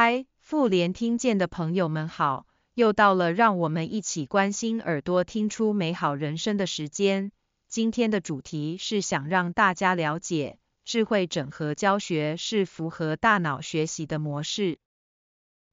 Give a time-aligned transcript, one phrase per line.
[0.00, 7.32] 嗨，妇联听见的朋友们好，又到了让我们一起关心耳朵听出美好人生的时间。
[7.66, 14.78] 今天的主题是想让大家了解，智慧整合教学是符合大脑学习的模式。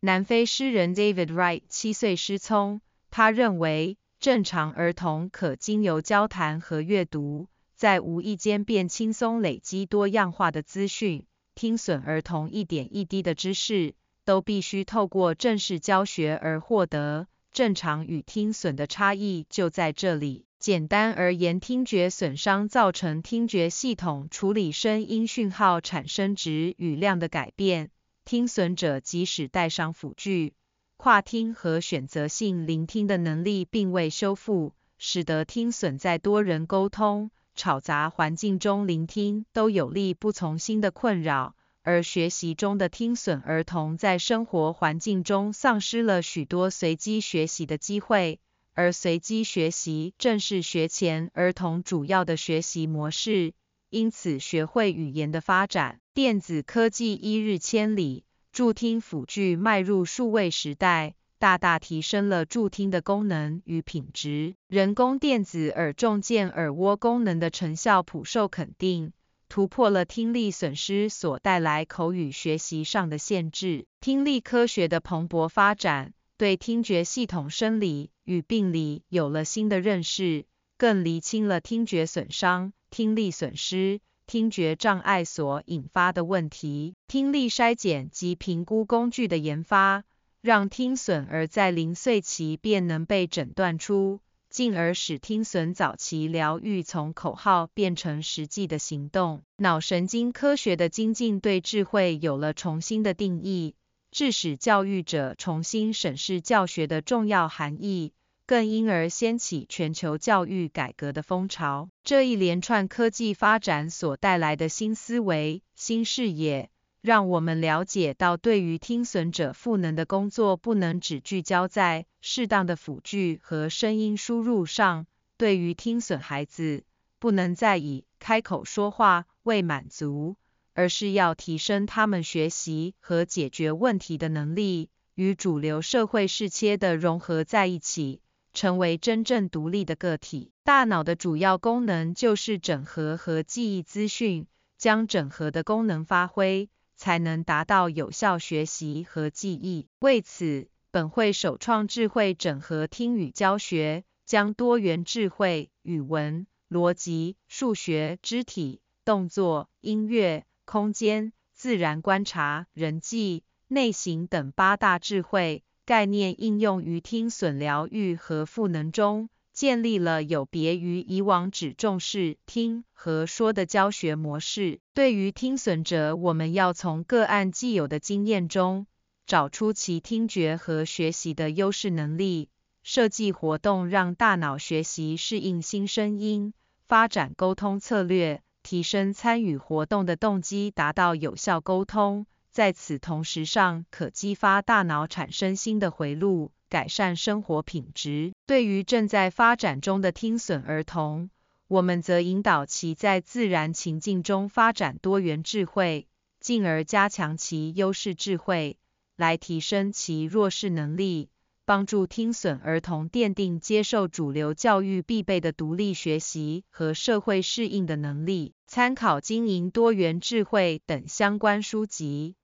[0.00, 11.24] 南非诗人 David Wright 七岁失聪，他认为正常儿童可经由交谈和阅读，在无意间便轻松累积多样化的资讯。
[11.54, 13.94] 听损儿童一点一滴的知识，
[14.30, 17.26] 都必须透过正式教学而获得。
[17.50, 20.44] 正常与听损的差异就在这里。
[20.60, 27.90] 简单而言，听觉损伤造成听觉系统处理声音讯号产生值与量的改变。
[28.24, 30.54] 听损者即使戴上辅具，
[30.96, 37.32] 跨听和选择性聆听的能力并未修复，使得听损在多人沟通。
[37.56, 41.56] 吵杂环境中聆听都有力不从心的困扰，
[41.90, 48.38] 而学习中的听损儿童在生活环境中丧失了许多随机学习的机会，
[48.74, 53.54] 而随机学习正是学前儿童主要的学习模式。
[53.88, 61.16] 因此，学会语言的发展，电子科技一日千里，助听辅具迈入数位时代。
[61.40, 64.54] 大大提升了助听的功能与品质。
[64.68, 69.12] 人工电子耳重建耳蜗功能的成效普受肯定，
[69.50, 73.84] 突破了听力损失所带来口语学习上的限制。
[74.00, 80.46] 听力科学的蓬勃发展，对听觉系统生理与病理有了新的认识，
[80.78, 86.94] 更厘清了听觉损伤、听力损失、听觉障碍所引发的问题。
[87.08, 90.04] 听力筛检及评估工具的研发。
[90.42, 99.42] 让听损儿在零岁期便能被诊断出，进而使听损早期疗愈从口号变成实际的行动。
[99.56, 103.76] 脑神经科学的精进对智慧有了重新的定义，
[104.10, 108.12] 致使教育者重新审视教学的重要含义，
[108.44, 111.88] 更因而掀起全球教育改革的风潮。
[112.02, 116.70] 这一连串科技发展所带来的新思维、新视野。
[117.02, 125.06] 让我们了解到，对于听损者赋能的工作，不能只聚焦在适当的辅具和声音输入上。
[125.38, 126.84] 对于听损孩子，
[127.18, 130.36] 不能再以开口说话为满足，
[130.74, 138.20] 而是要提升他们学习和解决问题的能力，与主流社会适切的融合在一起，
[138.52, 140.52] 成为真正独立的个体。
[140.64, 144.46] 大脑的主要功能就是整合和记忆资讯，
[144.76, 146.68] 将整合的功能发挥。
[147.00, 149.88] 才能达到有效学习和记忆。
[150.00, 169.30] 为此，本会首创智慧整合听语教学，将多元智慧、语文、逻辑、数学、肢体、动作、音乐、空间、自然观察、人际、内省等八大智慧概念应用于听损疗愈和赋能中。
[169.60, 174.80] 建立了有别于以往只重视听和说的教学模式。
[174.94, 178.86] 对于听损者，我们要从个案既有的经验中，
[179.26, 182.48] 找出其听觉和学习的优势能力，
[182.82, 186.54] 设计活动让大脑学习适应新声音，
[186.88, 192.24] 发展沟通策略，提升参与活动的动机，达到有效沟通。
[192.50, 196.50] 在此同时上，可激发大脑产生新的回路。
[196.70, 198.32] 改善生活品质。
[198.46, 201.28] 对于正在发展中的听损儿童，
[201.68, 206.06] 我们则引导其在自然情境中发展多元智慧，
[206.40, 208.78] 进而加强其优势智慧，
[209.16, 211.28] 来提升其弱势能力，
[211.64, 218.54] 帮助听损儿童奠定接受主流教育必备的独立学习和社会适应的能力。
[218.66, 222.36] 参考经营多元智慧等相关书籍。